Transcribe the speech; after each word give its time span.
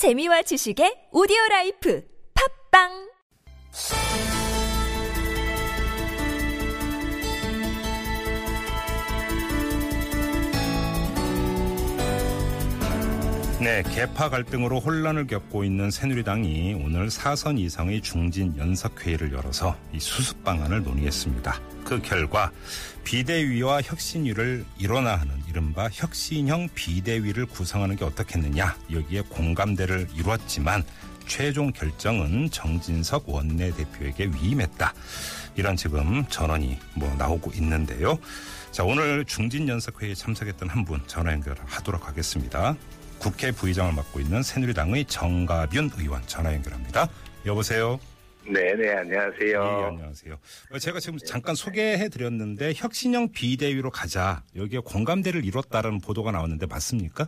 재미와 0.00 0.40
지식의 0.40 1.08
오디오 1.12 1.36
라이프 1.50 2.02
팟빵 2.72 2.88
네, 13.60 13.82
계파 13.82 14.30
갈등으로 14.30 14.80
혼란을 14.80 15.26
겪고 15.26 15.64
있는 15.64 15.90
새누리당이 15.90 16.80
오늘 16.82 17.10
사선 17.10 17.58
이상의 17.58 18.00
중진 18.00 18.56
연석회의를 18.56 19.34
열어서 19.34 19.76
이 19.92 20.00
수습 20.00 20.42
방안을 20.42 20.82
논의했습니다. 20.82 21.79
그 21.90 22.00
결과 22.02 22.52
비대위와 23.02 23.82
혁신위를 23.82 24.64
일원화하는 24.78 25.42
이른바 25.48 25.88
혁신형 25.92 26.68
비대위를 26.72 27.46
구성하는 27.46 27.96
게 27.96 28.04
어떻겠느냐 28.04 28.76
여기에 28.92 29.22
공감대를 29.22 30.06
이루었지만 30.14 30.84
최종 31.26 31.72
결정은 31.72 32.48
정진석 32.52 33.28
원내대표에게 33.28 34.30
위임했다. 34.40 34.94
이런 35.56 35.76
지금 35.76 36.24
전원이 36.28 36.78
뭐 36.94 37.12
나오고 37.16 37.52
있는데요. 37.54 38.16
자, 38.70 38.84
오늘 38.84 39.24
중진 39.24 39.68
연석회의에 39.68 40.14
참석했던 40.14 40.68
한 40.68 40.84
분 40.84 41.00
전화 41.08 41.32
연결하도록 41.32 42.06
하겠습니다. 42.06 42.76
국회 43.18 43.50
부의장을 43.50 43.92
맡고 43.92 44.20
있는 44.20 44.44
새누리당의 44.44 45.06
정가윤 45.06 45.90
의원 45.98 46.22
전화 46.28 46.54
연결합니다. 46.54 47.08
여보세요. 47.46 47.98
네, 48.48 48.74
네, 48.74 48.94
안녕하세요. 48.96 49.62
예, 49.62 49.84
안녕하세요. 49.84 50.38
제가 50.80 50.98
지금 50.98 51.18
잠깐 51.18 51.54
소개해 51.54 52.08
드렸는데 52.08 52.72
혁신형 52.74 53.32
비대위로 53.32 53.90
가자. 53.90 54.42
여기에 54.56 54.80
공감대를 54.84 55.44
이뤘다는 55.44 56.00
보도가 56.00 56.32
나왔는데 56.32 56.66
맞습니까? 56.66 57.26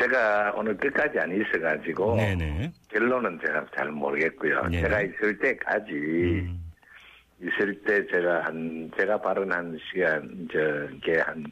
제가 0.00 0.52
오늘 0.56 0.76
끝까지 0.78 1.18
안 1.18 1.30
있어가지고 1.32 2.16
네네. 2.16 2.72
결론은 2.88 3.38
제가 3.44 3.66
잘 3.76 3.90
모르겠고요. 3.90 4.62
네네. 4.68 4.82
제가 4.82 5.02
있을 5.02 5.38
때까지 5.38 5.92
음, 5.92 6.72
있을 7.42 7.80
때 7.82 8.06
제가 8.10 8.44
한 8.44 8.90
제가 8.98 9.20
발언한 9.20 9.78
시간 9.92 10.48
저게 10.50 11.20
한 11.20 11.44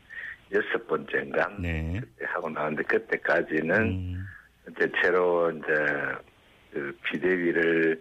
여섯 0.53 0.87
번째인가 0.87 1.49
네. 1.61 2.01
하고 2.25 2.49
나왔는데 2.49 2.83
그때까지는 2.85 3.77
음, 3.83 4.27
이제 4.71 4.91
새로 5.03 5.51
이제 5.51 5.67
그 6.73 6.97
비대위를 7.05 8.01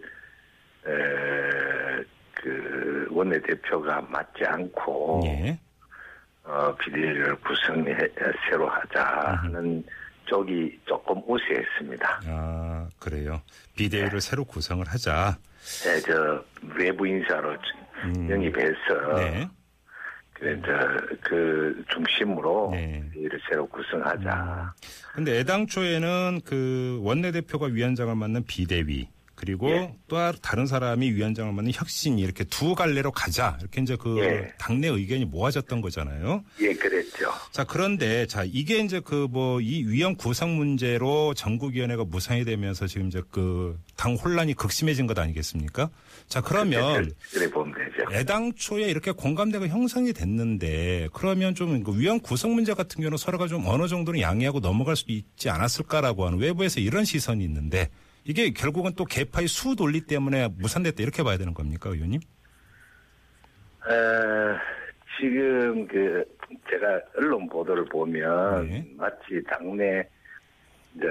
에, 0.86 2.04
그 2.34 3.06
원내 3.10 3.40
대표가 3.42 4.00
맞지 4.02 4.44
않고 4.44 5.22
예. 5.26 5.58
어, 6.44 6.74
비대위를 6.76 7.36
구성해 7.40 7.96
새로 8.48 8.68
하자 8.68 9.04
하는 9.42 9.84
쪽이 10.24 10.78
조금 10.86 11.20
우세했습니다. 11.26 12.20
아, 12.26 12.88
그래요. 12.98 13.42
비대위를 13.76 14.20
새로 14.20 14.44
구성을 14.44 14.86
하자. 14.86 15.36
네, 15.84 16.00
저 16.00 16.44
외부 16.76 17.06
인사로 17.06 17.56
음. 18.04 18.30
영입해서 18.30 19.14
네. 19.16 19.48
그, 20.32 20.62
저, 20.64 21.16
그 21.22 21.84
중심으로 21.92 22.70
네. 22.72 23.02
비대위를 23.12 23.40
새로 23.48 23.66
구성하자. 23.66 24.74
근데 25.14 25.40
애당초에는 25.40 26.40
그 26.44 27.00
원내대표가 27.02 27.66
위원장을 27.66 28.14
맡는 28.14 28.44
비대위 28.44 29.08
그리고 29.38 29.70
예. 29.70 29.94
또 30.08 30.16
다른 30.42 30.66
사람이 30.66 31.12
위원장을 31.12 31.52
맡는 31.52 31.70
혁신이 31.72 32.20
이렇게 32.20 32.42
두 32.42 32.74
갈래로 32.74 33.12
가자 33.12 33.56
이렇게 33.60 33.80
이제 33.80 33.94
그 33.96 34.18
예. 34.18 34.52
당내 34.58 34.88
의견이 34.88 35.26
모아졌던 35.26 35.80
거잖아요. 35.80 36.42
예, 36.60 36.74
그랬죠. 36.74 37.30
자 37.52 37.62
그런데 37.62 38.26
자 38.26 38.42
이게 38.44 38.78
이제 38.80 38.98
그 39.00 39.28
뭐 39.30 39.60
이 39.60 39.84
위원 39.86 40.16
구성 40.16 40.56
문제로 40.56 41.34
전국위원회가 41.34 42.04
무산이 42.04 42.44
되면서 42.44 42.88
지금 42.88 43.06
이제 43.06 43.22
그 43.30 43.78
당 43.96 44.14
혼란이 44.14 44.54
극심해진 44.54 45.06
것 45.06 45.18
아니겠습니까? 45.18 45.90
자 46.28 46.40
그러면 46.40 47.02
그래, 47.02 47.10
그래 47.32 47.50
보면 47.50 47.74
되죠. 47.74 48.12
애당초에 48.16 48.88
이렇게 48.90 49.10
공감대가 49.12 49.66
형성이 49.68 50.12
됐는데 50.12 51.08
그러면 51.12 51.54
좀 51.54 51.82
그 51.84 51.96
위원 51.98 52.18
구성 52.20 52.54
문제 52.54 52.74
같은 52.74 52.96
경우는 53.02 53.18
서로가 53.18 53.46
좀 53.46 53.64
어느 53.66 53.86
정도는 53.86 54.20
양해하고 54.20 54.58
넘어갈 54.60 54.96
수 54.96 55.04
있지 55.08 55.48
않았을까라고 55.50 56.26
하는 56.26 56.38
외부에서 56.38 56.80
이런 56.80 57.04
시선이 57.04 57.44
있는데 57.44 57.88
이게 58.28 58.50
결국은 58.50 58.92
또 58.94 59.06
개파의 59.06 59.48
수 59.48 59.74
논리 59.74 60.02
때문에 60.02 60.48
무산됐다 60.58 61.02
이렇게 61.02 61.22
봐야 61.22 61.38
되는 61.38 61.54
겁니까 61.54 61.88
의원님? 61.88 62.20
어, 63.80 64.58
지금 65.18 65.88
그 65.88 66.22
제가 66.68 67.00
언론 67.16 67.48
보도를 67.48 67.86
보면 67.86 68.68
네. 68.68 68.86
마치 68.98 69.42
당내 69.48 70.06
이제 70.94 71.06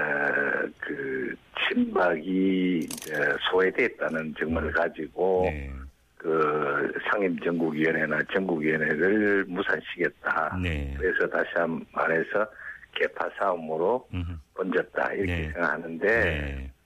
그 0.78 1.34
친박이 1.58 2.78
이제 2.84 3.12
소외됐다는 3.50 4.34
증언을 4.38 4.70
가지고 4.72 5.48
네. 5.50 5.72
그 6.16 6.92
상임정국위원회나 7.10 8.20
정국위원회를 8.32 9.44
무산시켰다. 9.46 10.56
네. 10.62 10.94
그래서 10.96 11.28
다시 11.28 11.50
한번 11.56 11.84
말해서 11.92 12.46
개파 12.94 13.28
싸움으로 13.40 14.06
음흠. 14.14 14.32
번졌다 14.54 15.12
이렇게 15.14 15.36
네. 15.36 15.42
생각하는데 15.50 16.06
네. 16.06 16.62
에, 16.64 16.77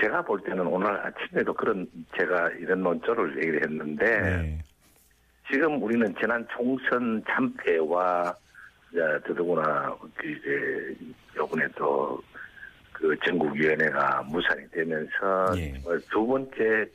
제가 0.00 0.22
볼 0.22 0.40
때는 0.42 0.66
오늘 0.66 0.88
아침에도 0.88 1.52
그런 1.52 1.86
제가 2.16 2.50
이런 2.60 2.82
논조를 2.82 3.36
얘기를 3.38 3.62
했는데 3.62 4.20
네. 4.20 4.64
지금 5.50 5.82
우리는 5.82 6.14
지난 6.20 6.46
총선 6.54 7.22
참패와 7.26 8.34
더더구나 9.26 9.96
그 10.16 10.26
이제 10.28 10.96
요번에 11.36 11.66
또그 11.74 13.16
전국위원회가 13.24 14.22
무산이 14.22 14.70
되면서 14.70 15.54
예. 15.56 15.74
두 16.10 16.26
번째 16.26 16.86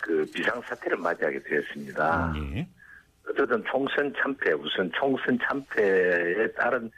그 0.00 0.24
비상사태를 0.32 0.98
맞이하게 0.98 1.42
되었습니다. 1.42 2.34
예. 2.36 2.66
어쨌든 3.28 3.64
총선 3.64 4.12
참패 4.18 4.52
우선 4.52 4.90
총선 4.94 5.38
참패에 5.38 6.52
따른 6.52 6.90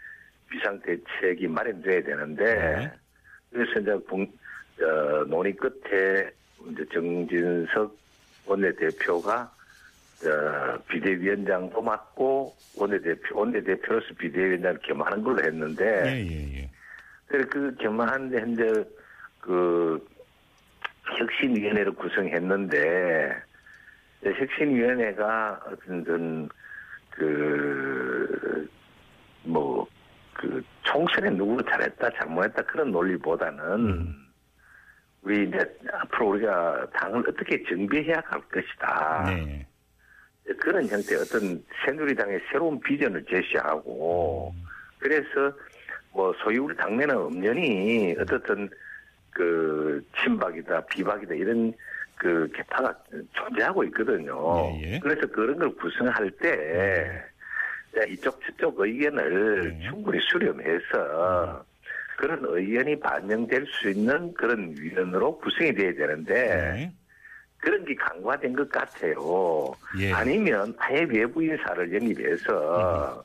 비상대책이 0.50 1.48
마련돼야 1.48 2.02
되는데 2.02 2.44
네. 2.44 2.92
그래서 3.50 3.80
이제 3.80 3.94
공, 4.08 4.26
어, 4.80 5.24
논의 5.26 5.54
끝에 5.54 6.30
이제 6.70 6.84
정진석 6.92 7.96
원내대표가 8.46 9.50
어, 10.24 10.78
비대위원장도 10.88 11.82
맡고 11.82 12.54
원내대표 12.76 13.38
원내대표로서 13.38 14.14
비대위원장을 14.18 14.78
겸하는 14.82 15.22
걸로 15.22 15.42
했는데 15.44 16.02
예, 16.06 16.26
예, 16.26 16.58
예. 16.60 16.70
그래서 17.26 17.48
그 17.50 17.74
겸하는데 17.76 18.40
현재 18.40 18.84
그 19.40 20.04
혁신위원회를 21.18 21.92
구성했는데 21.92 23.42
혁신위원회가 24.22 25.60
어떤 25.66 26.48
그뭐 29.44 29.86
그 30.32 30.62
총선에 30.82 31.30
누구를 31.30 31.64
잘했다 31.70 32.10
잘못했다 32.10 32.62
그런 32.62 32.90
논리보다는 32.90 33.74
음. 33.74 34.23
우리 35.24 35.48
이제 35.48 35.58
앞으로 35.90 36.28
우리가 36.30 36.86
당을 36.92 37.20
어떻게 37.28 37.62
정비해야 37.64 38.22
할 38.26 38.40
것이다. 38.42 39.24
네. 39.30 39.66
그런 40.60 40.86
형태의 40.86 41.22
어떤 41.22 41.64
새누리당의 41.84 42.40
새로운 42.52 42.78
비전을 42.80 43.24
제시하고 43.24 44.54
그래서 44.98 45.50
뭐 46.12 46.34
소위 46.42 46.58
우리 46.58 46.76
당내는 46.76 47.16
엄연히 47.16 48.14
어떻든 48.20 48.68
그 49.30 50.04
친박이다 50.22 50.84
비박이다 50.86 51.34
이런 51.34 51.72
그 52.16 52.46
개파가 52.54 52.94
존재하고 53.32 53.82
있거든요. 53.84 54.70
예, 54.82 54.94
예. 54.94 54.98
그래서 55.00 55.26
그런 55.26 55.58
걸 55.58 55.74
구성할 55.74 56.30
때 56.32 57.24
이쪽 58.08 58.38
저쪽 58.44 58.78
의견을 58.78 59.78
네. 59.78 59.88
충분히 59.88 60.20
수렴해서 60.20 61.64
그런 62.16 62.40
의견이 62.42 62.98
반영될 63.00 63.66
수 63.66 63.90
있는 63.90 64.32
그런 64.34 64.74
위원으로 64.78 65.38
구성이 65.38 65.74
돼야 65.74 65.92
되는데 65.94 66.32
네. 66.34 66.92
그런 67.58 67.84
게 67.84 67.94
강화된 67.94 68.54
것 68.54 68.68
같아요. 68.68 69.72
예. 69.98 70.12
아니면 70.12 70.74
아예 70.78 71.02
외부 71.02 71.42
인사를 71.42 71.94
영입해서 71.94 73.24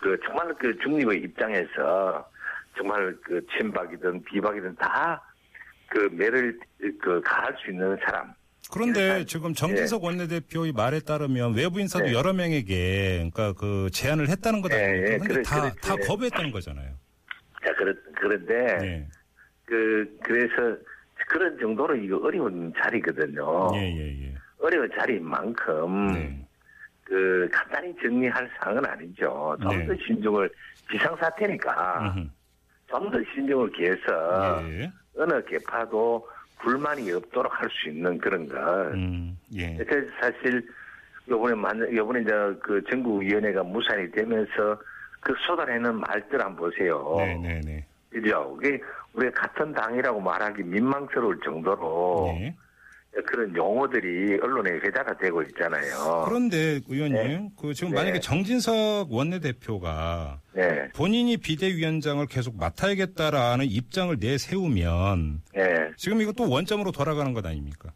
그 0.00 0.18
정말 0.24 0.54
그 0.58 0.76
중립의 0.78 1.22
입장에서 1.22 2.28
정말 2.76 3.14
그 3.22 3.44
친박이든 3.56 4.24
비박이든 4.24 4.76
다 4.76 5.28
그 5.88 6.08
매를 6.12 6.58
그 7.00 7.20
가할 7.22 7.54
수 7.58 7.70
있는 7.70 7.96
사람. 8.04 8.32
그런데 8.70 9.00
일단, 9.00 9.26
지금 9.26 9.54
정진석 9.54 10.04
원내대표의 10.04 10.72
말에 10.72 11.00
따르면 11.00 11.54
외부 11.54 11.80
인사도 11.80 12.06
네. 12.06 12.12
여러 12.12 12.34
명에게 12.34 13.30
그러니까 13.32 13.54
그 13.54 13.88
제안을 13.92 14.28
했다는 14.28 14.60
것 14.60 14.70
예, 14.72 14.76
아닙니까? 14.76 15.12
예, 15.12 15.18
근데 15.18 15.34
그래, 15.34 15.42
다, 15.42 15.60
그래, 15.62 15.72
다 15.80 15.94
그래. 15.96 16.06
거부했다는 16.06 16.50
거잖아요. 16.50 16.90
자, 17.64 17.74
그렇, 17.74 17.94
그런데 18.28 18.78
네. 18.78 19.06
그 19.64 20.18
그래서 20.22 20.76
그런 21.28 21.58
정도로 21.58 21.96
이거 21.96 22.18
어려운 22.18 22.72
자리거든요. 22.78 23.70
예, 23.74 23.80
예, 23.80 24.24
예. 24.26 24.34
어려운 24.60 24.90
자리인 24.98 25.24
만큼 25.24 26.12
네. 26.12 26.46
그 27.04 27.48
간단히 27.52 27.94
정리할 28.02 28.50
사항은 28.58 28.84
아니죠. 28.84 29.56
좀 29.62 29.70
네. 29.78 29.86
더 29.86 29.94
신중을 30.06 30.50
비상사태니까. 30.88 32.14
좀 32.88 33.10
더 33.10 33.18
신경을 33.34 33.70
기해서 33.72 34.62
예. 34.70 34.90
어느 35.18 35.44
개파도 35.44 36.26
불만이 36.60 37.12
없도록 37.12 37.52
할 37.60 37.68
수 37.70 37.90
있는 37.90 38.16
그런 38.18 38.48
것. 38.48 38.56
음, 38.94 39.36
예. 39.54 39.76
그래서 39.76 40.10
사실 40.20 40.66
요번에 41.28 41.54
만 41.54 41.94
요번에 41.94 42.22
이제 42.22 42.30
그 42.62 42.82
전국위원회가 42.90 43.62
무산이 43.62 44.10
되면서 44.10 44.80
그 45.20 45.34
쏟아내는 45.46 46.00
말들 46.00 46.40
한번 46.40 46.56
보세요. 46.70 47.14
네, 47.18 47.36
네, 47.36 47.60
네. 47.64 47.86
그죠? 48.20 48.56
그게 48.60 48.80
우리가 49.14 49.32
같은 49.42 49.72
당이라고 49.72 50.20
말하기 50.20 50.62
민망스러울 50.62 51.40
정도로 51.44 52.34
네. 52.38 52.54
그런 53.26 53.54
용어들이 53.56 54.38
언론에 54.40 54.70
회자가 54.72 55.16
되고 55.16 55.42
있잖아요. 55.42 56.24
그런데 56.26 56.80
의원님, 56.88 57.50
그 57.60 57.74
지금 57.74 57.90
네. 57.90 57.96
만약에 57.96 58.20
정진석 58.20 59.10
원내대표가 59.10 60.40
네, 60.52 60.88
본인이 60.94 61.36
비대위원장을 61.36 62.24
계속 62.26 62.56
맡아야겠다라는 62.56 63.64
입장을 63.64 64.16
내세우면 64.20 65.42
네. 65.54 65.90
지금 65.96 66.20
이것도 66.20 66.48
원점으로 66.48 66.92
돌아가는 66.92 67.32
것 67.32 67.44
아닙니까? 67.44 67.92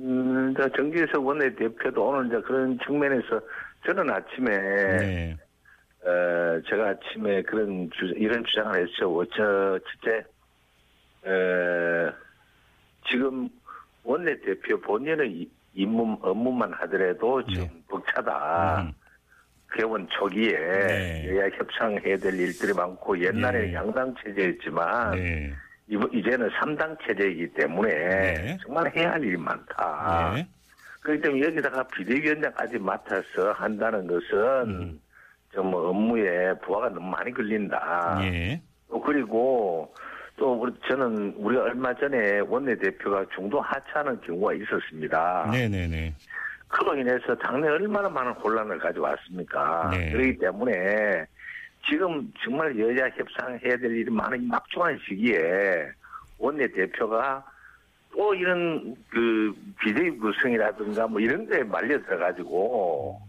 음, 0.00 0.54
저 0.56 0.68
정기석 0.70 1.24
원내대표도 1.26 2.02
오늘 2.02 2.26
이제 2.26 2.40
그런 2.46 2.78
측면에서 2.86 3.40
저는 3.86 4.10
아침에 4.10 4.56
네. 4.98 5.36
어, 6.06 6.60
제가 6.68 6.90
아침에 6.90 7.42
그런 7.42 7.88
주, 7.92 8.04
이런 8.16 8.44
주장을 8.44 8.78
했죠. 8.80 9.24
저, 9.34 9.78
첫째, 10.02 10.24
어, 11.26 12.12
지금 13.08 13.48
원내대표 14.02 14.80
본인의 14.80 15.30
이- 15.32 15.50
임무, 15.74 16.18
업무만 16.20 16.72
하더라도 16.74 17.42
좀 17.46 17.64
네. 17.64 17.82
벅차다. 17.88 18.82
음. 18.82 18.92
개원 19.76 20.06
초기에 20.10 20.50
네. 20.56 21.26
여야 21.36 21.48
협상해야 21.56 22.16
될 22.18 22.34
일들이 22.38 22.72
많고 22.72 23.18
옛날에 23.20 23.66
네. 23.66 23.74
양당 23.74 24.14
체제였지만 24.22 25.16
네. 25.16 25.52
이제는 25.88 26.48
3당 26.50 26.96
체제이기 27.04 27.48
때문에 27.54 27.88
네. 27.92 28.58
정말 28.64 28.92
해야 28.94 29.12
할 29.12 29.24
일이 29.24 29.36
많다. 29.36 30.32
네. 30.36 30.46
그렇기 31.00 31.22
때문에 31.22 31.46
여기다가 31.46 31.82
비대위원장까지 31.88 32.78
맡아서 32.78 33.52
한다는 33.52 34.06
것은 34.06 34.38
음. 34.68 35.00
좀 35.54 35.72
업무에 35.72 36.52
부하가 36.64 36.88
너무 36.88 37.08
많이 37.08 37.32
걸린다. 37.32 38.18
예. 38.22 38.60
또 38.88 39.00
그리고 39.00 39.94
또 40.36 40.52
우리 40.54 40.72
저는 40.88 41.34
우리가 41.36 41.62
얼마 41.62 41.94
전에 41.94 42.40
원내대표가 42.40 43.24
중도 43.34 43.60
하차하는 43.60 44.20
경우가 44.20 44.54
있었습니다. 44.54 45.48
네, 45.52 45.68
네, 45.68 45.86
네. 45.86 46.12
그로 46.66 46.96
인해서 46.96 47.36
당내 47.36 47.68
얼마나 47.68 48.08
많은 48.08 48.32
혼란을 48.32 48.78
가져왔습니까? 48.78 49.90
네. 49.92 50.10
그렇기 50.10 50.38
때문에 50.38 51.24
지금 51.88 52.32
정말 52.42 52.76
여야 52.76 53.08
협상해야 53.10 53.76
될 53.76 53.96
일이 53.96 54.10
많은 54.10 54.42
이 54.42 54.46
막중한 54.46 54.98
시기에 55.06 55.88
원내대표가 56.38 57.44
또 58.10 58.34
이런 58.34 58.96
그 59.08 59.54
비대위 59.80 60.18
구성이라든가 60.18 61.06
뭐 61.06 61.20
이런 61.20 61.46
데 61.46 61.62
말려 61.62 62.00
들어가지고 62.02 63.20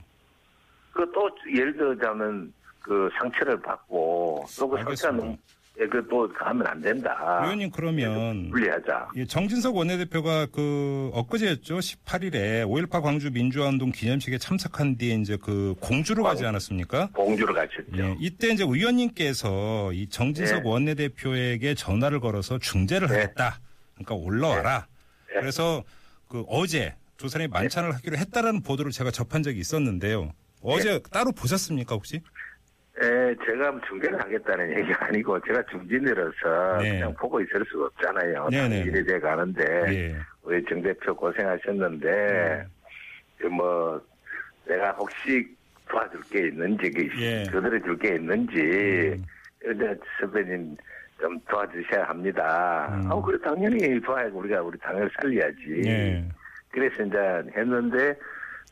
그 0.95 1.11
또 1.11 1.29
예를 1.53 1.75
들자면 1.75 2.53
그 2.79 3.09
상처를 3.19 3.61
받고 3.61 4.45
또 4.57 4.69
그. 4.69 4.95
너무 4.95 5.37
예, 5.77 5.85
그또 5.87 6.31
가면 6.31 6.65
안 6.65 6.81
된다. 6.81 7.41
의원님 7.43 7.69
그러면 7.69 8.49
분리하자. 8.49 9.09
예, 9.17 9.25
정진석 9.25 9.75
원내대표가 9.75 10.45
그 10.45 11.11
엊그제였죠. 11.13 11.79
18일에 11.79 12.65
5.18 12.65 13.01
광주 13.01 13.29
민주화운동 13.29 13.91
기념식에 13.91 14.37
참석한 14.37 14.95
뒤에 14.95 15.15
이제 15.15 15.35
그 15.35 15.75
공주로 15.81 16.23
가지 16.23 16.45
않았습니까? 16.45 17.09
공주를 17.11 17.53
가셨죠. 17.53 17.83
예, 17.97 18.15
이때 18.21 18.51
이제 18.51 18.63
의원님께서 18.63 19.91
이 19.91 20.07
정진석 20.07 20.63
네. 20.63 20.69
원내대표에게 20.69 21.75
전화를 21.75 22.21
걸어서 22.21 22.57
중재를 22.57 23.09
네. 23.09 23.15
하겠다. 23.15 23.59
그러니까 23.95 24.15
올라와라. 24.15 24.87
네. 25.33 25.41
그래서 25.41 25.83
그 26.29 26.45
어제 26.47 26.95
조선에 27.17 27.47
만찬을 27.47 27.93
하기로 27.95 28.15
했다라는 28.15 28.61
보도를 28.63 28.93
제가 28.93 29.11
접한 29.11 29.43
적이 29.43 29.59
있었는데요. 29.59 30.31
어제 30.65 30.89
네. 30.89 30.99
따로 31.11 31.31
보셨습니까 31.31 31.95
혹시? 31.95 32.21
예, 33.03 33.35
제가 33.45 33.71
뭐 33.71 33.81
중재를 33.87 34.19
하겠다는 34.19 34.79
얘기가 34.79 35.05
아니고 35.05 35.39
제가 35.41 35.61
중진으로서 35.69 36.77
네. 36.81 36.91
그냥 36.91 37.13
보고 37.15 37.41
있을 37.41 37.63
수가 37.69 37.85
없잖아요. 37.87 38.47
네, 38.49 38.57
당 38.57 38.69
네. 38.69 38.79
일이 38.79 39.05
돼 39.05 39.19
가는데 39.19 39.63
예. 39.89 40.15
우리 40.43 40.63
정 40.65 40.81
대표 40.81 41.13
고생하셨는데 41.13 42.65
그뭐 43.37 44.01
내가 44.65 44.91
혹시 44.91 45.45
도와줄 45.89 46.21
게 46.31 46.47
있는지 46.47 46.89
그 46.89 47.21
예. 47.21 47.43
그들을 47.51 47.81
줄게 47.81 48.15
있는지 48.15 48.59
음. 48.59 49.25
근데 49.59 49.95
선배님 50.21 50.77
좀 51.19 51.39
도와주셔야 51.49 52.05
합니다. 52.05 52.87
음. 52.93 53.11
아, 53.11 53.21
그래 53.21 53.37
당연히 53.43 53.99
도와야 54.01 54.29
우리가 54.31 54.61
우리 54.61 54.77
당을 54.79 55.09
살려야지. 55.19 55.81
예. 55.85 56.25
그래서 56.69 57.03
이제 57.03 57.17
했는데 57.57 58.17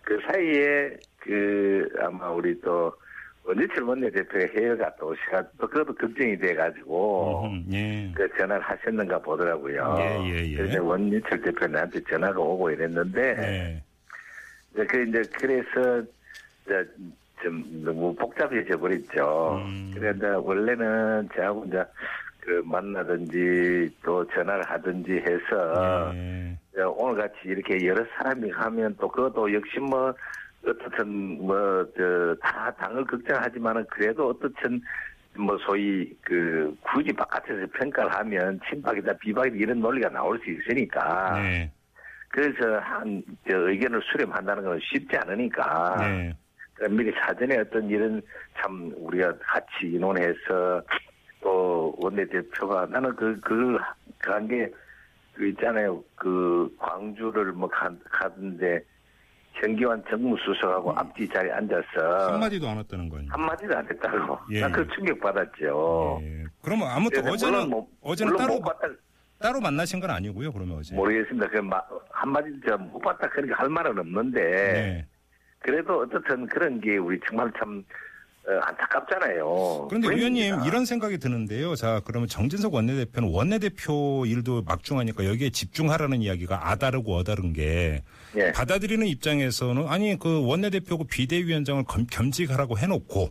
그 0.02 0.18
사이에 0.28 0.96
그 1.24 1.90
아마 2.00 2.30
우리 2.30 2.60
또 2.62 2.94
원지철 3.46 3.84
원내대표의 3.84 4.52
해외가 4.56 4.94
또 5.00 5.16
시가 5.16 5.44
또 5.58 5.68
그것도 5.68 5.96
걱정이 5.96 6.38
돼가지고 6.38 7.46
음, 7.46 7.66
예. 7.72 8.12
그 8.16 8.28
전화를 8.38 8.62
하셨는가 8.62 9.20
보더라고요. 9.20 9.96
예, 10.00 10.30
예, 10.30 10.52
예. 10.52 10.56
그래서 10.56 10.84
원지철 10.84 11.42
대표 11.42 11.68
나한테 11.68 12.00
전화가 12.10 12.40
오고 12.40 12.72
이랬는데 12.72 13.82
예. 14.76 14.84
그 14.86 15.04
이제 15.04 15.24
그래서 15.34 16.04
이제 16.66 16.90
좀 17.42 17.64
너무 17.84 18.16
복잡해져 18.16 18.78
버렸죠. 18.78 19.62
음. 19.66 19.92
그런데 19.94 20.28
원래는 20.28 21.30
저하고 21.36 21.66
이제 21.66 21.84
그 22.40 22.62
만나든지 22.66 23.90
또 24.04 24.26
전화를 24.30 24.64
하든지 24.64 25.12
해서 25.12 26.14
예. 26.16 26.58
어, 26.78 26.90
오늘 26.98 27.22
같이 27.22 27.36
이렇게 27.46 27.86
여러 27.86 28.06
사람이 28.18 28.50
하면 28.52 28.96
또 29.00 29.08
그것도 29.10 29.54
역시 29.54 29.80
뭐 29.80 30.14
어떻든 30.66 31.46
뭐저 31.46 32.36
다 32.42 32.72
당을 32.72 33.06
걱정하지만은 33.06 33.86
그래도 33.90 34.30
어떻든 34.30 34.82
뭐 35.36 35.58
소위 35.66 36.16
그 36.22 36.76
굳이 36.82 37.12
바깥에서 37.12 37.68
평가를 37.74 38.14
하면 38.14 38.60
친박이다 38.70 39.14
비박이다 39.18 39.56
이런 39.58 39.80
논리가 39.80 40.10
나올 40.10 40.40
수 40.40 40.50
있으니까 40.50 41.40
네. 41.42 41.72
그래서 42.30 42.80
한저 42.80 43.24
의견을 43.48 44.02
수렴한다는 44.04 44.64
건 44.64 44.80
쉽지 44.82 45.18
않으니까 45.18 45.98
네. 46.00 46.36
그러니까 46.74 47.04
미리 47.04 47.16
사전에 47.20 47.58
어떤 47.60 47.90
이런 47.90 48.22
참 48.58 48.92
우리가 48.98 49.34
같이 49.40 49.86
의논해서 49.86 50.82
또 51.42 51.94
원내대표가 51.98 52.88
나는 52.88 53.16
그, 53.16 53.40
그, 53.42 53.78
간 54.20 54.48
게, 54.48 54.72
그 55.34 55.48
있잖아요. 55.50 56.04
그 56.16 56.74
광주를 56.80 57.52
뭐 57.52 57.68
가, 57.68 57.92
가는데 58.10 58.84
정기환 59.68 60.04
정무수석하고 60.10 60.92
앞뒤 60.98 61.28
자리에 61.30 61.52
앉아서 61.54 62.28
음. 62.30 62.34
한마디도 62.34 62.68
안 62.68 62.78
왔다는 62.78 63.08
거예요. 63.10 63.26
한마디도 63.30 63.78
안 63.78 63.88
했다고. 63.90 64.38
예. 64.52 64.60
난그 64.62 64.88
충격 64.94 65.20
받았죠. 65.22 66.20
예. 66.24 66.44
그러면 66.62 66.90
아무튼 66.90 67.26
어제는 67.28 67.70
뭐- 67.70 67.88
어제는 68.02 68.36
따로 68.36 68.56
못 68.56 68.62
봤다 68.64 68.88
따로 69.40 69.60
만나신 69.62 70.00
건 70.00 70.10
아니고요. 70.12 70.52
그러면 70.52 70.78
어제. 70.80 70.94
모르겠습니다. 70.96 71.48
그 71.50 71.58
마- 71.60 71.82
한마디도 72.12 72.78
못 72.78 73.00
봤다 73.00 73.28
그러니까 73.30 73.62
할 73.62 73.70
말은 73.70 73.98
없는데 73.98 74.42
네. 74.42 75.08
그래도 75.60 76.02
어떻든 76.02 76.46
그런 76.48 76.80
게 76.82 76.98
우리 76.98 77.20
정말 77.28 77.52
참 77.58 77.80
어, 77.80 77.84
안타깝잖아요. 78.46 79.88
그런데 79.90 80.08
그러니까. 80.08 80.16
의원님 80.16 80.68
이런 80.68 80.86
생각이 80.86 81.18
드는데요. 81.18 81.76
자 81.76 82.02
그러면 82.06 82.28
정진석 82.28 82.74
원내대표는 82.74 83.30
원내대표 83.32 84.26
일도 84.26 84.64
막중하니까 84.64 85.26
여기에 85.26 85.52
집중하라는 85.52 86.22
이야기가 86.22 86.70
아다르고 86.70 87.16
어다른 87.16 87.54
게 87.54 88.04
예. 88.36 88.52
받아들이는 88.52 89.08
입장에서는 89.08 89.88
아니 89.88 90.18
그 90.20 90.46
원내대표고 90.46 91.06
비대위원장을 91.06 91.84
겸, 91.88 92.06
겸직하라고 92.10 92.78
해놓고 92.78 93.30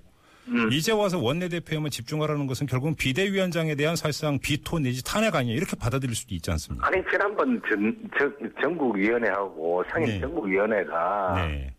음. 0.49 0.73
이제 0.73 0.93
와서 0.93 1.19
원내대표에만 1.19 1.91
집중하라는 1.91 2.47
것은 2.47 2.67
결국은 2.67 2.95
비대위원장에 2.95 3.75
대한 3.75 3.95
사실상 3.97 4.39
비토 4.41 4.79
내지 4.79 5.05
탄핵 5.05 5.35
아니냐 5.35 5.55
이렇게 5.55 5.77
받아들일 5.77 6.15
수도 6.15 6.35
있지 6.35 6.51
않습니까? 6.51 6.87
아니 6.87 7.03
지난번 7.11 7.61
전, 7.69 8.11
전, 8.19 8.53
전국위원회하고 8.61 9.85
상임 9.91 10.09
네. 10.09 10.21
전국위원회가 10.21 11.47
네. 11.47 11.75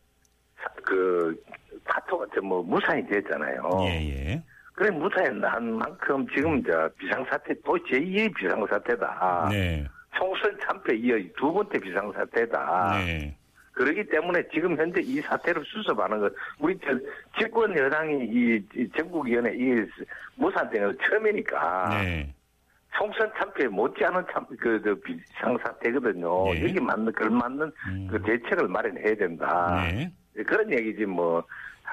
그 0.85 1.35
파토가 1.85 2.25
뭐 2.41 2.63
무산이 2.63 3.05
됐잖아요. 3.07 3.69
예 3.81 4.09
예. 4.09 4.43
그래 4.73 4.89
무산한 4.89 5.73
만큼 5.73 6.25
지금 6.33 6.63
저 6.63 6.89
비상사태 6.97 7.53
또 7.63 7.73
제2의 7.73 8.33
비상사태다. 8.35 9.49
네. 9.51 9.85
총선 10.15 10.57
참패 10.59 10.95
이어 10.95 11.17
두 11.37 11.51
번째 11.51 11.79
비상사태다. 11.79 12.97
네. 13.05 13.35
그러기 13.73 14.05
때문에 14.05 14.43
지금 14.53 14.77
현재 14.77 15.01
이 15.01 15.19
사태를 15.21 15.63
수습하는 15.65 16.19
것, 16.19 16.31
우리 16.59 16.77
저 16.85 16.97
집권 17.39 17.75
여당이 17.75 18.25
이, 18.25 18.65
이 18.75 18.89
전국위원회 18.95 19.51
이 19.55 19.83
무산된 20.35 20.83
건 20.83 20.97
처음이니까 21.03 21.89
네. 22.03 22.33
총선 22.95 23.31
참패 23.35 23.67
못지않은 23.67 24.23
참, 24.31 24.45
그, 24.59 24.79
그 24.79 24.95
비상사태거든요. 25.01 26.53
네. 26.53 26.63
여기 26.63 26.79
맞는, 26.79 27.11
걸맞는 27.13 27.71
음. 27.89 28.07
그 28.11 28.21
대책을 28.21 28.67
마련해야 28.67 29.15
된다. 29.15 29.81
네. 29.81 30.11
그런 30.45 30.71
얘기지 30.71 31.05
뭐, 31.05 31.43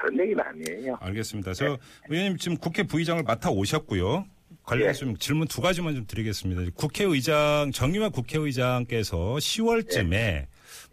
다른 0.01 0.19
얘기는 0.19 0.43
아니에요. 0.43 0.97
알겠습니다. 0.99 1.53
저 1.53 1.77
의원님 2.09 2.37
지금 2.37 2.57
국회 2.57 2.83
부의장을 2.83 3.21
맡아 3.23 3.49
오셨고요. 3.49 4.25
관련해서 4.63 4.99
좀 5.01 5.17
질문 5.17 5.47
두 5.47 5.61
가지만 5.61 5.95
좀 5.95 6.05
드리겠습니다. 6.07 6.71
국회의장 6.75 7.71
정의화 7.73 8.09
국회의장께서 8.09 9.35
10월쯤에 9.35 10.45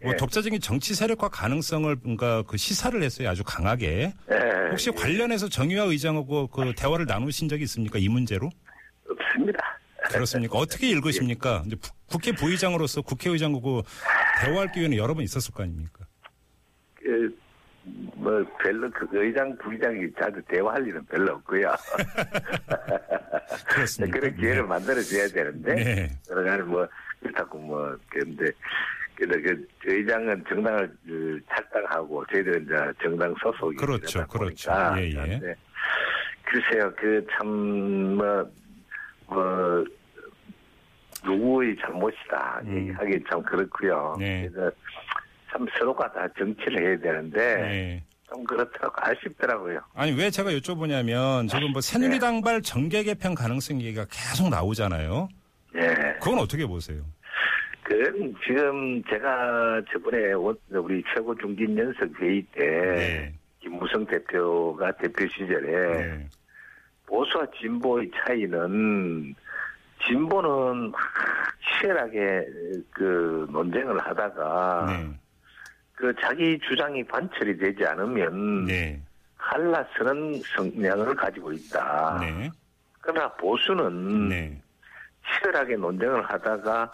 뭐 0.03 0.13
예. 0.13 0.17
독자적인 0.17 0.61
정치 0.61 0.93
세력화 0.95 1.29
가능성을 1.29 1.93
뭔가 2.03 2.41
그 2.43 2.57
시사를 2.57 3.01
했어요. 3.01 3.29
아주 3.29 3.43
강하게. 3.43 4.13
예, 4.31 4.69
혹시 4.71 4.91
관련해서 4.91 5.49
정의화 5.49 5.83
의장하고 5.85 6.47
그 6.47 6.73
대화를 6.75 7.05
나누신 7.05 7.49
적이 7.49 7.63
있습니까? 7.63 7.99
이 7.99 8.07
문제로? 8.07 8.49
없습니다. 9.09 9.59
그렇습니까? 10.09 10.57
어떻게 10.57 10.89
읽으십니까? 10.89 11.63
이제 11.67 11.75
부- 11.75 11.91
국회 12.07 12.31
부의장으로서 12.31 13.01
국회의장하고 13.01 13.83
대화할 14.41 14.71
기회는 14.71 14.97
여러 14.97 15.13
번 15.13 15.23
있었을 15.23 15.53
거 15.53 15.63
아닙니까? 15.63 16.05
그, 17.83 17.89
뭐, 18.15 18.43
별로 18.61 18.89
그 18.91 19.07
의장, 19.11 19.55
부의장이 19.57 20.07
자주 20.19 20.41
대화할 20.47 20.85
일은 20.87 21.03
별로 21.05 21.33
없고요. 21.33 21.73
그런 24.11 24.35
기회를 24.35 24.63
만들어줘야 24.63 25.27
되는데, 25.27 25.75
네. 25.75 26.09
그러나 26.27 26.63
뭐, 26.63 26.87
그렇다고 27.21 27.57
뭐, 27.57 27.95
그런데, 28.09 28.51
근데 29.15 29.41
그 29.41 29.67
의장은 29.83 30.45
정당을 30.47 30.91
그, 31.05 31.39
탈당하고 31.47 32.25
저희들은 32.31 32.63
이제 32.63 32.73
정당 33.03 33.35
소속이 33.41 33.75
그렇죠, 33.75 34.25
그렇죠. 34.27 34.71
예, 34.97 35.07
예. 35.07 35.11
그런데 35.11 35.55
글쎄요, 36.43 36.93
그 36.95 37.25
참 37.31 38.15
뭐, 38.15 38.49
뭐 39.27 39.83
누구의 41.23 41.75
잘못이다 41.81 42.61
음. 42.63 42.77
얘기하기 42.77 43.23
참 43.29 43.41
그렇고요. 43.43 44.15
네. 44.19 44.49
그래서 44.49 44.71
참 45.51 45.65
서로가 45.77 46.11
다 46.11 46.27
정치를 46.37 46.81
해야 46.81 46.99
되는데 46.99 47.55
네. 47.55 48.03
좀 48.31 48.43
그렇더라고 48.43 48.93
아쉽더라고요. 48.97 49.79
아니 49.95 50.11
왜 50.11 50.29
제가 50.29 50.51
여쭤보냐면 50.51 51.49
지금 51.49 51.71
뭐 51.71 51.81
새누리당발 51.81 52.61
정계 52.61 53.03
개편 53.03 53.33
가능성 53.33 53.81
얘기가 53.81 54.05
계속 54.11 54.49
나오잖아요. 54.49 55.27
예. 55.75 55.87
그건 56.21 56.39
어떻게 56.39 56.65
보세요? 56.65 57.01
그 57.83 58.33
지금 58.45 59.03
제가 59.09 59.81
저번에 59.91 60.33
원- 60.33 60.57
우리 60.69 61.03
최고 61.13 61.35
중진 61.35 61.75
연석 61.77 62.07
회의 62.21 62.43
때 62.53 62.65
네. 62.65 63.33
김무성 63.61 64.05
대표가 64.05 64.91
대표 64.93 65.27
시절에 65.27 65.97
네. 65.97 66.27
보수와 67.07 67.47
진보의 67.59 68.11
차이는 68.23 69.33
진보는 70.05 70.91
막 70.91 70.99
치열하게 71.81 72.45
그 72.91 73.47
논쟁을 73.51 73.97
하다가 73.99 74.85
네. 74.87 75.19
그 75.99 76.13
자기 76.21 76.57
주장이 76.59 77.03
관철이 77.03 77.57
되지 77.57 77.85
않으면 77.85 78.63
네. 78.65 79.01
갈라서는 79.37 80.41
성향을 80.55 81.13
가지고 81.13 81.51
있다. 81.51 82.19
네. 82.21 82.49
그러나 83.01 83.27
보수는 83.33 84.29
네. 84.29 84.61
치열하게 85.27 85.75
논쟁을 85.75 86.23
하다가 86.23 86.89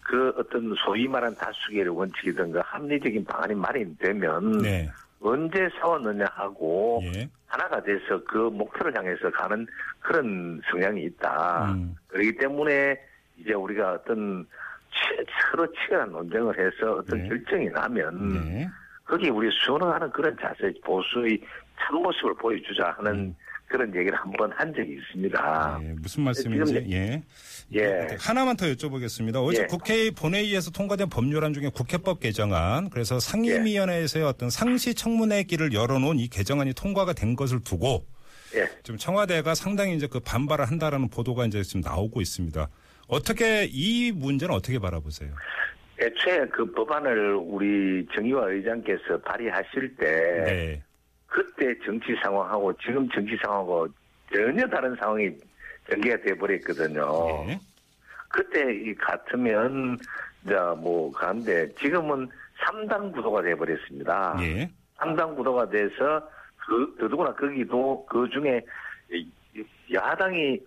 그 0.00 0.34
어떤 0.36 0.74
소위 0.84 1.06
말한 1.06 1.36
다수결의 1.36 1.88
원칙이든가 1.96 2.62
합리적인 2.64 3.24
방안이 3.26 3.54
마련되면 3.54 4.58
네. 4.62 4.90
언제 5.20 5.68
싸웠느냐 5.80 6.26
하고 6.32 7.00
예. 7.14 7.28
하나가 7.46 7.80
돼서 7.80 8.20
그 8.24 8.36
목표를 8.38 8.96
향해서 8.96 9.30
가는 9.30 9.64
그런 10.00 10.60
성향이 10.68 11.04
있다. 11.04 11.72
음. 11.74 11.94
그렇기 12.08 12.38
때문에 12.38 12.98
이제 13.36 13.52
우리가 13.52 13.92
어떤 13.92 14.44
치- 14.44 14.48
서로 15.50 15.66
치열한 15.72 16.10
논쟁을 16.12 16.54
해서 16.58 16.92
어떤 16.94 17.22
네. 17.22 17.28
결정이 17.28 17.68
나면 17.70 18.32
네. 18.32 18.68
거기 19.04 19.28
우리 19.30 19.48
순응하는 19.64 20.10
그런 20.10 20.36
자세, 20.40 20.72
보수의 20.84 21.40
참모습을 21.80 22.34
보여주자 22.36 22.94
하는 22.98 23.12
음. 23.14 23.36
그런 23.66 23.88
얘기를 23.94 24.16
한 24.18 24.32
번 24.32 24.50
한 24.52 24.72
적이 24.74 24.96
있습니다. 24.98 25.80
예, 25.82 25.92
무슨 25.98 26.22
말씀인지 26.24 26.72
지금- 26.72 26.90
예. 26.90 27.22
예. 27.74 28.06
하나만 28.18 28.56
더 28.56 28.64
여쭤보겠습니다. 28.66 29.44
어제 29.46 29.62
예. 29.62 29.66
국회 29.66 30.10
본회의에서 30.10 30.70
통과된 30.70 31.10
법률안 31.10 31.52
중에 31.52 31.68
국회법 31.74 32.20
개정안 32.20 32.88
그래서 32.88 33.20
상임위원회에서의 33.20 34.24
어떤 34.24 34.48
상시 34.48 34.94
청문회 34.94 35.42
길을 35.44 35.74
열어놓은 35.74 36.18
이 36.18 36.28
개정안이 36.28 36.72
통과가 36.72 37.12
된 37.12 37.36
것을 37.36 37.60
두고 37.62 38.06
예. 38.56 38.66
지금 38.82 38.96
청와대가 38.96 39.54
상당히 39.54 39.94
이제 39.96 40.06
그 40.06 40.18
반발을 40.20 40.64
한다라는 40.64 41.10
보도가 41.10 41.44
이제 41.44 41.62
지금 41.62 41.82
나오고 41.82 42.22
있습니다. 42.22 42.68
어떻게 43.08 43.66
이 43.70 44.12
문제는 44.12 44.54
어떻게 44.54 44.78
바라보세요? 44.78 45.30
애초에 46.00 46.46
그 46.46 46.64
법안을 46.72 47.34
우리 47.34 48.06
정의화 48.14 48.50
의장께서 48.50 49.18
발의하실 49.24 49.96
때 49.96 50.44
네. 50.46 50.82
그때 51.26 51.74
정치 51.84 52.14
상황하고 52.22 52.72
지금 52.74 53.08
정치 53.08 53.36
상황하고 53.42 53.88
전혀 54.32 54.66
다른 54.68 54.94
상황이 54.96 55.30
전개가 55.90 56.22
돼 56.22 56.34
버렸거든요. 56.34 57.46
예. 57.48 57.58
그때 58.28 58.60
이 58.72 58.94
같으면 58.94 59.98
뭐 60.76 61.10
가는데 61.10 61.74
지금은 61.74 62.28
3당 62.60 63.12
구도가 63.12 63.42
돼 63.42 63.54
버렸습니다. 63.54 64.36
예. 64.40 64.70
3당 64.98 65.34
구도가 65.34 65.68
돼서 65.68 66.28
그 66.56 66.94
더더구나 67.00 67.34
거기도 67.34 68.04
그 68.06 68.28
중에 68.30 68.60
야당이 69.92 70.60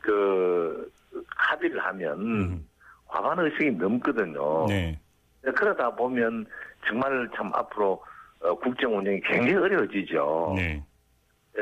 그 0.00 0.92
합의를 1.28 1.84
하면 1.84 2.20
음. 2.20 2.68
과반 3.06 3.38
의석이 3.38 3.72
넘거든요. 3.72 4.66
네. 4.68 4.98
그러다 5.42 5.94
보면 5.94 6.46
정말 6.86 7.28
참 7.36 7.52
앞으로 7.54 8.02
어, 8.40 8.54
국정 8.58 8.98
운영이 8.98 9.20
굉장히 9.20 9.54
어려워지죠. 9.54 10.54
네. 10.56 10.82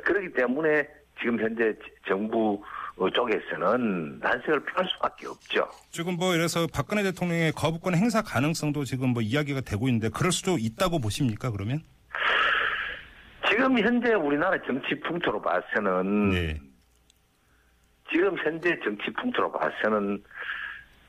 그렇기 0.04 0.32
때문에 0.32 0.86
지금 1.20 1.40
현재 1.40 1.74
정부 2.06 2.62
어, 2.96 3.10
쪽에서는 3.10 4.18
난색을 4.20 4.64
표할 4.64 4.88
수밖에 4.90 5.26
없죠. 5.26 5.68
지금 5.90 6.16
뭐 6.16 6.34
이래서 6.34 6.66
박근혜 6.72 7.02
대통령의 7.02 7.52
거부권 7.52 7.94
행사 7.94 8.22
가능성도 8.22 8.84
지금 8.84 9.10
뭐 9.10 9.22
이야기가 9.22 9.60
되고 9.62 9.88
있는데 9.88 10.08
그럴 10.08 10.32
수도 10.32 10.56
있다고 10.58 11.00
보십니까 11.00 11.50
그러면? 11.50 11.80
지금 13.48 13.78
현재 13.78 14.14
우리나라 14.14 14.56
정치 14.64 14.98
풍토로 15.00 15.40
봐서는 15.40 16.30
네. 16.30 16.60
지금 18.10 18.36
현재 18.38 18.78
정치 18.82 19.10
풍토로 19.12 19.50
봐서는 19.52 20.22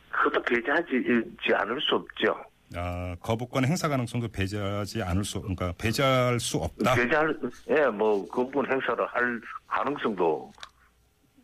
그것도 0.09 0.41
배제하지 0.43 1.53
않을 1.53 1.81
수 1.81 1.95
없죠. 1.95 2.35
아, 2.75 3.15
거부권 3.19 3.65
행사 3.65 3.87
가능성도 3.87 4.27
배제하지 4.29 5.03
않을 5.03 5.23
수, 5.23 5.39
그러니까 5.41 5.73
배제할 5.77 6.39
수 6.39 6.57
없다. 6.57 6.95
배제할 6.95 7.37
예, 7.69 7.85
뭐그 7.87 8.45
부분 8.45 8.69
행사를 8.71 9.05
할 9.05 9.41
가능성도 9.67 10.51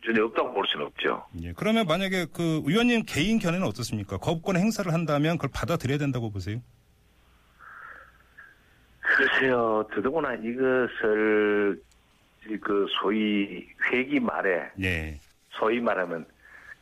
전혀 0.04 0.24
없다고 0.24 0.52
볼 0.52 0.66
수는 0.66 0.86
없죠. 0.86 1.24
예. 1.42 1.52
그러면 1.52 1.86
만약에 1.86 2.26
그 2.32 2.62
의원님 2.64 3.04
개인 3.06 3.38
견해는 3.38 3.66
어떻습니까? 3.66 4.16
거부권 4.16 4.56
행사를 4.56 4.92
한다면 4.92 5.36
그걸 5.36 5.50
받아들여야 5.54 5.98
된다고 5.98 6.30
보세요? 6.30 6.60
글쎄요, 9.00 9.86
더더구나 9.94 10.34
이것을 10.34 11.80
그 12.60 12.86
소위 13.00 13.68
회기 13.92 14.18
말에 14.18 14.70
예. 14.82 15.20
소위 15.58 15.80
말하면 15.80 16.24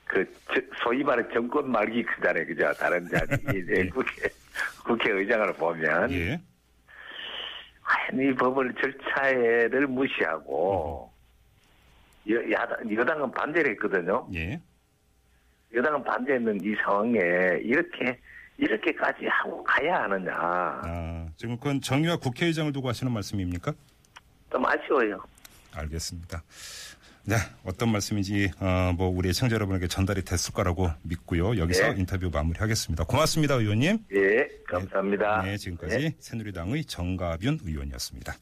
그 0.04 0.24
저- 0.48 0.60
소위 0.82 1.02
말해 1.04 1.22
정권 1.32 1.70
말기 1.70 2.02
크잖아요, 2.02 2.46
그죠? 2.46 2.72
다른 2.78 3.06
자리 3.08 3.26
이제 3.58 3.88
국회 3.92 4.28
국회의장을 4.84 5.52
보면 5.54 6.10
예. 6.12 6.40
과연 7.82 8.20
이 8.20 8.34
법을 8.34 8.74
절차를 8.74 9.86
무시하고 9.86 11.12
여, 12.30 12.50
야당, 12.52 12.94
여당은 12.94 13.30
반대를 13.32 13.72
했거든요. 13.72 14.28
예. 14.34 14.60
여당은 15.74 16.02
반대했는 16.04 16.60
이 16.62 16.74
상황에 16.82 17.18
이렇게 17.62 18.18
이렇게까지 18.58 19.26
하고 19.26 19.62
가야 19.64 20.02
하느냐 20.02 20.32
아, 20.34 21.26
지금 21.36 21.56
그건 21.56 21.80
정의와 21.80 22.16
국회의장을 22.16 22.70
두고 22.72 22.88
하시는 22.88 23.10
말씀입니까? 23.12 23.72
좀 24.50 24.66
아쉬워요. 24.66 25.22
알겠습니다. 25.72 26.42
네, 27.24 27.36
어떤 27.64 27.92
말씀인지 27.92 28.50
어, 28.60 28.92
뭐 28.96 29.08
우리 29.08 29.32
청자 29.32 29.54
여러분에게 29.54 29.86
전달이 29.88 30.24
됐을 30.24 30.52
거라고 30.52 30.90
믿고요. 31.02 31.58
여기서 31.58 31.92
네. 31.92 32.00
인터뷰 32.00 32.30
마무리하겠습니다. 32.32 33.04
고맙습니다, 33.04 33.54
의원님. 33.54 33.98
예, 34.14 34.48
감사합니다. 34.66 35.42
네, 35.42 35.56
지금까지 35.56 36.14
새누리당의 36.18 36.84
정가균 36.86 37.58
의원이었습니다. 37.64 38.34